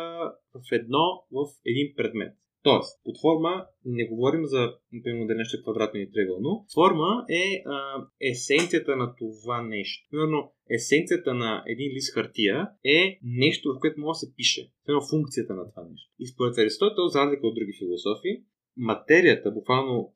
[0.53, 2.33] в едно в един предмет.
[2.63, 6.65] Тоест, под форма не говорим за, например, да е нещо квадратно или триъгълно.
[6.73, 10.07] Форма е а, есенцията на това нещо.
[10.11, 14.71] Примерно, есенцията на един лист хартия е нещо, в което може да се пише.
[14.85, 16.09] Примерно, функцията на това нещо.
[16.19, 18.43] И според Аристотел, за разлика от други философи,
[18.77, 20.13] материята, буквално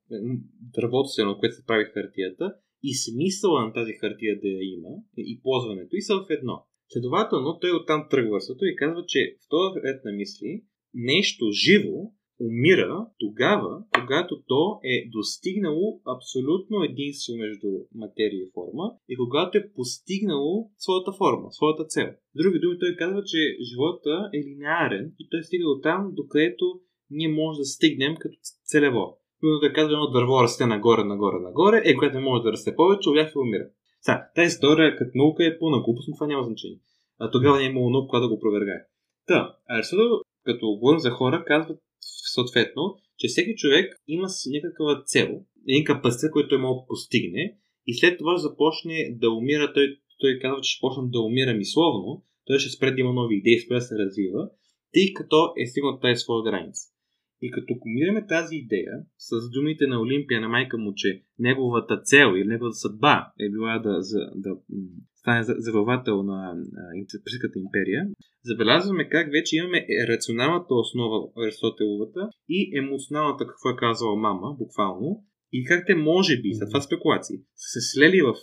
[0.75, 2.55] дървото се, на което се прави хартията,
[2.89, 6.65] и смисъла на тази хартия да я има, и ползването, и са в едно.
[6.89, 13.07] Следователно, той оттам тръгва и казва, че в този ред на мисли нещо живо умира
[13.19, 20.71] тогава, когато то е достигнало абсолютно единство между материя и форма и когато е постигнало
[20.77, 22.09] своята форма, своята цел.
[22.33, 26.65] С други думи, той казва, че живота е линеарен и той стига до там, докъдето
[27.09, 29.17] ние може да стигнем като целево.
[29.61, 33.09] Да казваме едно дърво расте нагоре, нагоре, нагоре, е, което не може да расте повече,
[33.09, 33.65] увях и умира.
[34.01, 36.79] Сега, тази история като наука е пълна глупост, но това няма значение.
[37.19, 38.81] А тогава не е имало наука, да го провергае.
[39.27, 41.79] Та, Аристотел, като говорим за хора, казват
[42.33, 45.29] съответно, че всеки човек има някаква цел,
[45.67, 50.39] един капацитет, който той може да постигне и след това започне да умира, той, той
[50.41, 53.75] казва, че ще почне да умира мисловно, той ще спре да има нови идеи, спре
[53.75, 54.49] да се развива,
[54.93, 56.94] тъй като е стигнал тази своя граница.
[57.41, 62.33] И като комбинираме тази идея с думите на Олимпия на майка му, че неговата цел
[62.35, 64.49] или неговата съдба е била да, за, да
[65.15, 66.55] стане завоевател на
[67.23, 68.07] Персийската империя,
[68.43, 75.65] забелязваме как вече имаме рационалната основа Аристотеловата и емоционалната, какво е казала мама, буквално, и
[75.65, 78.33] как те може би, след това спекулации, са се слели в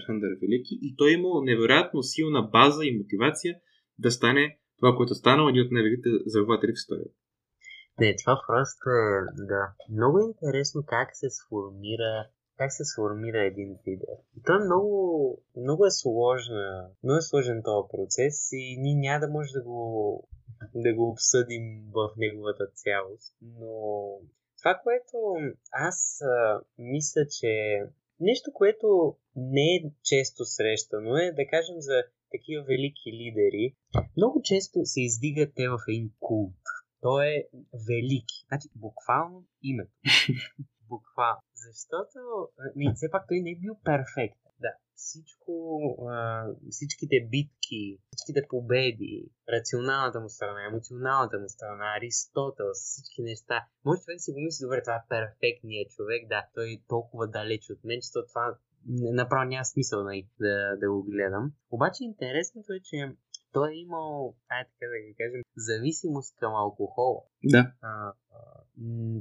[0.00, 3.54] Архандър Велики и той е имал невероятно силна база и мотивация
[3.98, 7.14] да стане това, което е станало един от най-великите завоеватели в историята.
[8.00, 9.72] Не, това просто е, да.
[9.90, 12.26] Много интересно как се сформира
[12.56, 14.16] как се сформира един лидер.
[14.46, 19.32] Той е много, много е сложна, много е сложен този процес и ние няма да
[19.32, 20.28] може да го,
[20.74, 23.34] да го обсъдим в неговата цялост.
[23.42, 23.70] Но
[24.58, 25.16] това, което
[25.72, 27.82] аз а, мисля, че
[28.20, 33.74] нещо, което не е често срещано е, да кажем за такива велики лидери,
[34.16, 36.62] много често се издигат те в един култ.
[37.06, 37.48] Той е
[37.88, 38.38] велики.
[38.48, 39.92] Значи, буквално името.
[40.92, 41.42] буквално.
[41.66, 42.18] Защото,
[42.76, 44.52] не, все пак той не е бил перфектен.
[44.60, 45.52] Да, всичко,
[46.10, 53.66] а, всичките битки, всичките победи, рационалната му страна, емоционалната му страна, Аристотел, всички неща.
[53.84, 57.70] Може човек си го мисли, добре, това е перфектният човек, да, той е толкова далеч
[57.70, 58.56] от мен, че това
[58.88, 61.52] направо няма смисъл да, да, да го гледам.
[61.70, 62.96] Обаче интересното е, че
[63.56, 67.20] той е имал, ай така да ги кажем, зависимост към алкохола.
[67.44, 67.72] Да.
[67.82, 68.12] А, а,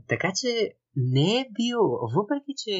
[0.07, 1.81] така че не е бил,
[2.15, 2.71] въпреки че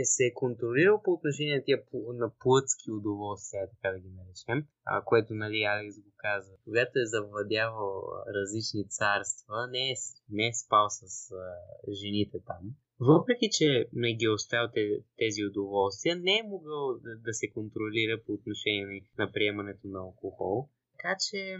[0.00, 1.78] е се е контролирал по отношение на тия
[2.22, 6.52] на плътски удоволствия, така да ги наречем, а, което нали Алекс го каза.
[6.64, 8.02] Когато е завладявал
[8.36, 9.94] различни царства, не е,
[10.30, 11.36] не е спал с а,
[11.92, 12.62] жените там.
[13.00, 14.68] Въпреки, че не ги е оставил
[15.18, 20.68] тези удоволствия, не е могъл да, да се контролира по отношение на приемането на алкохол.
[20.96, 21.56] Така че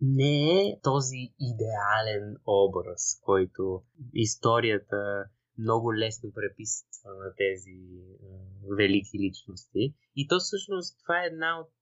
[0.00, 3.82] не е този идеален образ, който
[4.14, 5.24] историята
[5.58, 9.94] много лесно преписва на тези а, велики личности.
[10.16, 11.72] И то всъщност това е една от,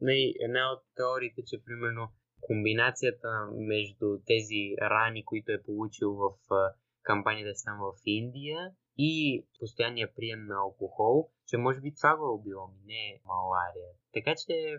[0.00, 2.08] не, една от теориите, че примерно
[2.40, 10.14] комбинацията между тези рани, които е получил в а, кампанията там в Индия и постоянния
[10.14, 13.90] прием на алкохол, че може би това го е убило, не малария.
[14.14, 14.78] Така че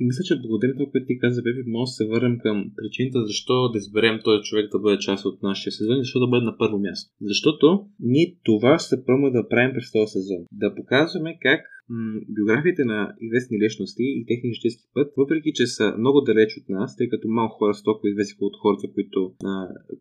[0.00, 3.26] и мисля, че благодаря това, което ти каза, Беби, може да се върнем към причината
[3.26, 6.44] защо да изберем този човек да бъде част от нашия сезон и защо да бъде
[6.44, 7.14] на първо място.
[7.20, 10.40] Защото ние това ще пробваме да правим през този сезон.
[10.52, 15.94] Да показваме как м- биографиите на известни личности и техния житейски път, въпреки че са
[15.98, 19.34] много далеч от нас, тъй като малко хора са толкова известни от хората, които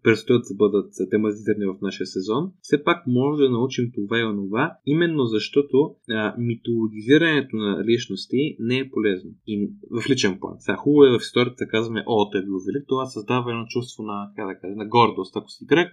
[0.03, 4.77] предстоят да бъдат тематизирани в нашия сезон, все пак може да научим това и онова,
[4.85, 9.31] именно защото а, митологизирането на личности не е полезно.
[9.47, 10.55] И в личен план.
[10.59, 14.03] Сега хубаво е в историята казваме, о, той е бил велик, това създава едно чувство
[14.03, 15.89] на, как да кажа, на гордост, ако си грък,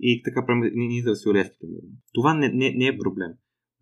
[0.00, 1.66] и така ние да си олести,
[2.12, 3.32] Това не, не, не е проблем.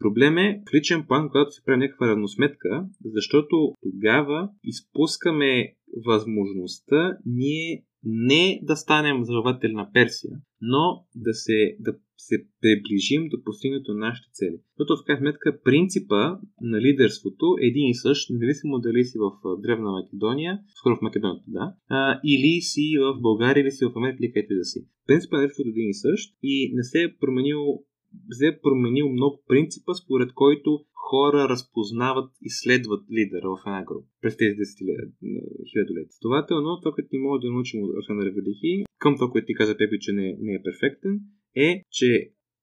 [0.01, 5.75] Проблем е в личен план, когато се прави някаква равносметка, защото тогава изпускаме
[6.07, 13.45] възможността ние не да станем завоеватели на Персия, но да се, да се приближим до
[13.45, 14.57] постигането на нашите цели.
[14.79, 19.31] Защото в крайна сметка принципа на лидерството е един и същ, независимо дали си в
[19.63, 24.19] Древна Македония, скоро в Македония, да, а, или си в България, или си в Америка,
[24.21, 24.87] или където да си.
[25.07, 27.61] Принципа на лидерството е един и същ и не се е променил
[28.31, 34.09] се е променил много принципа, според който хора разпознават и следват лидера в една група
[34.23, 34.65] през тези
[35.71, 36.17] хилядолетия.
[36.19, 39.77] Следователно, това, което ни може да научим от Арсена Велики, към това, което ти каза
[39.77, 41.15] Пепи, че не, не е перфектен,
[41.57, 42.11] е, че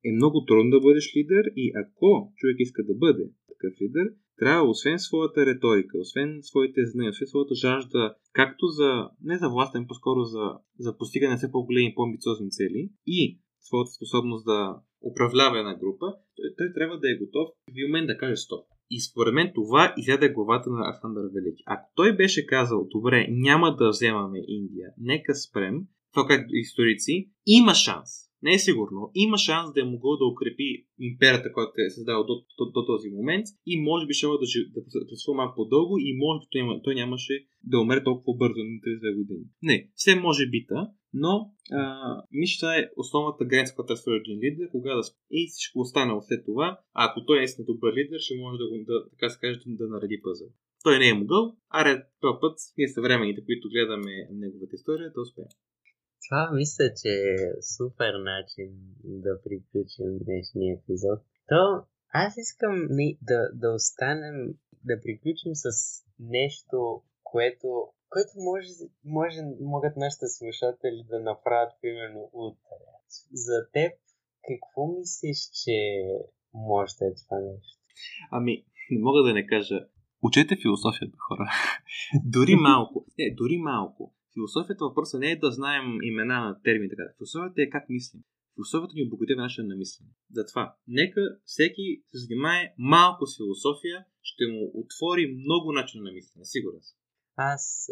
[0.07, 4.07] е много трудно да бъдеш лидер и ако човек иска да бъде такъв лидер,
[4.39, 9.75] трябва освен своята риторика, освен своите знания, освен своята жажда, както за, не за власт,
[9.75, 10.45] ами по-скоро за,
[10.79, 14.79] за постигане на все по-големи по-амбициозни цели и своята способност да
[15.11, 16.05] управлява една група,
[16.35, 18.65] той, той трябва да е готов в момент да каже стоп.
[18.89, 21.63] И според мен това изяде главата на Александър Велики.
[21.65, 25.81] Ако той беше казал, добре, няма да вземаме Индия, нека спрем,
[26.13, 28.26] това как историци, има шанс.
[28.41, 29.11] Не е сигурно.
[29.15, 33.09] Има шанс да е могъл да укрепи империята, която е създала до, до, до този
[33.09, 36.95] момент и може би ще да, да, да малко по-дълго и може би той, той
[36.95, 38.77] нямаше да умре толкова бързо на
[39.13, 39.45] 32 години.
[39.61, 41.81] Не, все може бита, но а,
[42.31, 46.45] мисля, това е основната граница, която е един лидер, кога да и всичко останало след
[46.45, 49.59] това, а ако той е наистина добър лидер, ще може да, да така се каже,
[49.65, 50.47] да нареди пъзъл.
[50.83, 55.21] Той не е могъл, а ред този път ние съвременните, които гледаме неговата история, да
[55.21, 55.47] успеем.
[56.30, 58.69] Това мисля, че е супер начин
[59.03, 61.19] да приключим днешния епизод.
[61.49, 62.88] То аз искам
[63.21, 64.36] да, да останем,
[64.84, 65.69] да приключим с
[66.19, 67.67] нещо, което
[68.09, 68.67] което може,
[69.05, 72.78] може, могат нашите слушатели да направят примерно утре.
[73.34, 73.91] За теб,
[74.47, 75.78] какво мислиш, че
[76.53, 77.78] може да е това нещо?
[78.32, 79.88] Ами, не мога да не кажа.
[80.21, 81.49] Учете философията, хора.
[82.25, 83.05] дори малко.
[83.17, 84.13] Не, дори малко.
[84.38, 86.89] Философията въпроса не е да знаем имена на термини.
[86.89, 87.03] Така.
[87.17, 88.21] Философията е как мислим.
[88.55, 90.09] Философията ни обогатява начина на мислене.
[90.31, 96.45] Затова, нека всеки се занимае малко с философия, ще му отвори много начина на мислене,
[96.45, 96.97] сигурен съм.
[97.35, 97.88] Аз,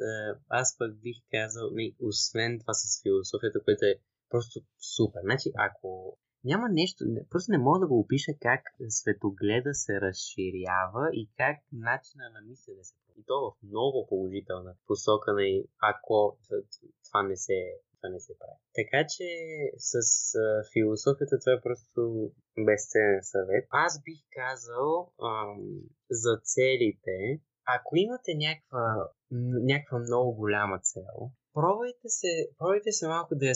[0.49, 4.55] аз пък бих казал, не, освен това с философията, което е просто
[4.95, 5.21] супер.
[5.23, 11.05] Значи, ако няма нещо, не, просто не мога да го опиша как светогледа се разширява
[11.13, 16.37] и как начина на мислене се и то в много положителна посока, на ако
[17.03, 17.59] това не се
[18.09, 18.59] не се прави.
[18.79, 19.27] Така че
[19.77, 19.95] с
[20.35, 22.31] а, философията това е просто
[22.65, 23.65] безценен съвет.
[23.69, 25.59] Аз бих казал ам,
[26.11, 27.17] за целите,
[27.77, 29.09] ако имате някаква,
[29.71, 31.15] някаква много голяма цел,
[31.53, 33.55] пробвайте се, пробвайте се малко да я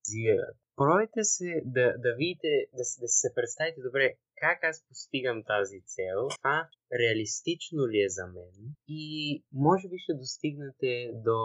[0.00, 0.58] специализирате.
[0.76, 6.18] Пробвайте се да, да видите, да, да се представите добре как аз постигам тази цел,
[6.38, 6.68] това
[7.00, 9.04] реалистично ли е за мен и
[9.52, 11.38] може би ще достигнете до,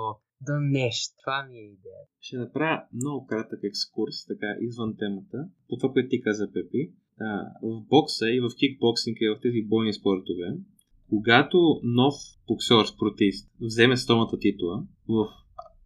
[0.47, 1.13] до нещо.
[1.23, 2.03] Това ми е идея.
[2.19, 5.37] Ще направя много кратък екскурс, така извън темата,
[5.69, 6.93] по това, което ти каза, Пепи.
[7.19, 10.47] А, в бокса и в кикбоксинга и в тези бойни спортове,
[11.09, 12.15] когато нов
[12.47, 15.27] боксер, спортист, вземе стомата титла, в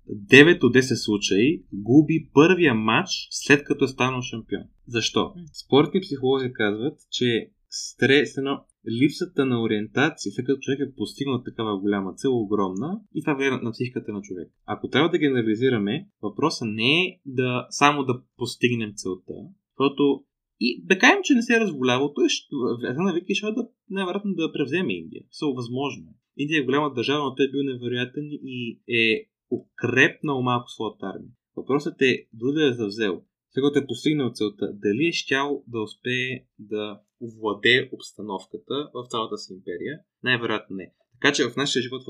[0.10, 4.64] 9 от 10 случаи губи първия матч след като е станал шампион.
[4.88, 5.34] Защо?
[5.66, 8.66] Спортни психолози казват, че стрес, едно,
[9.02, 13.52] липсата на ориентация, след като човек е постигнал такава голяма цел, огромна, и това влияе
[13.52, 14.48] на психиката на човек.
[14.66, 19.34] Ако трябва да генерализираме, въпросът не е да само да постигнем целта,
[19.70, 20.24] защото
[20.60, 24.34] и да кажем, че не се е разболявал, той ще, на Вики ще да най-вероятно
[24.34, 25.24] да превземе Индия.
[25.30, 26.06] Все възможно.
[26.38, 31.32] Индия е голяма държава, но той е бил невероятен и е укрепнал малко своята армия.
[31.56, 36.46] Въпросът е, дори да е завзел, сега е постигнал целта, дали е щял да успее
[36.60, 40.00] да овладее обстановката в цялата си империя?
[40.24, 40.94] Най-вероятно не.
[41.22, 42.02] Така че в нашия живот,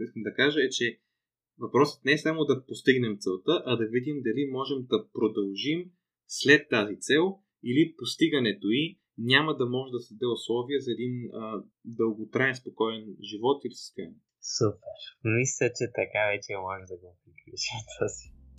[0.00, 1.00] искам да кажа, е, че
[1.58, 5.84] въпросът не е само да постигнем целта, а да видим дали можем да продължим
[6.26, 11.62] след тази цел или постигането й няма да може да създаде условия за един а,
[11.84, 14.18] дълготраен, спокоен живот или състояние.
[14.40, 14.98] Супер.
[15.24, 17.76] Мисля, че така вече може да го приключим.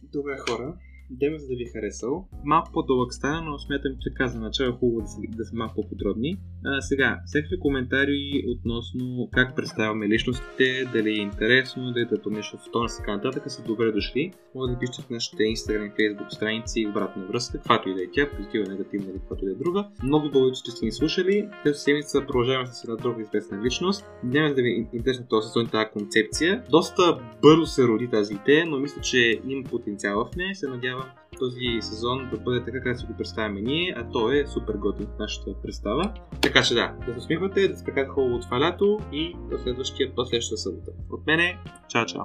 [0.04, 0.78] Добре, хора.
[1.14, 2.28] Идеме за да ви е харесал.
[2.46, 5.76] Малко по-дълъг стана, но смятам, че каза начало е хубаво да, са, да са малко
[5.76, 6.38] по-подробни.
[6.66, 12.72] А, сега, всеки коментари относно как представяме личностите, дали е интересно, дали да помеш в
[12.72, 14.32] тон и така нататък, са добре дошли.
[14.56, 18.12] Може да пишете в нашите Instagram и Facebook страници обратна връзка, каквато и да е
[18.14, 19.88] тя, позитивна, негативна или каквато и да е друга.
[20.04, 21.50] Много благодаря, че сте ни слушали.
[21.64, 24.06] Тази седмица продължаваме с една друга известна личност.
[24.24, 26.64] Няма да ви е интересна този сезон тази концепция.
[26.70, 30.56] Доста бързо се роди тази идея, но мисля, че има потенциал в нея.
[30.56, 31.01] Се надявам
[31.40, 35.08] този сезон да бъде така, както си го представяме ние, а то е супер готин
[35.08, 36.14] в нашата представа.
[36.42, 40.16] Така че да, да се усмивате, да спекате хубаво от това лято и до следващия
[40.16, 40.92] път, следващата събота.
[41.10, 42.24] От мене, чао-чао!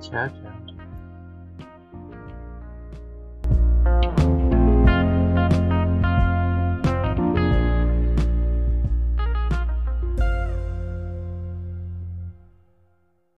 [0.00, 0.68] Чао-чао!